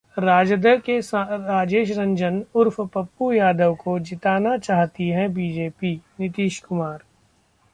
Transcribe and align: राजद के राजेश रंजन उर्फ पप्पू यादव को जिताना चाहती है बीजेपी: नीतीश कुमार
राजद 0.17 0.65
के 0.85 0.97
राजेश 0.99 1.91
रंजन 1.97 2.41
उर्फ 2.55 2.79
पप्पू 2.93 3.31
यादव 3.31 3.75
को 3.75 3.97
जिताना 3.99 4.57
चाहती 4.57 5.09
है 5.09 5.27
बीजेपी: 5.33 5.95
नीतीश 6.19 6.59
कुमार 6.59 6.99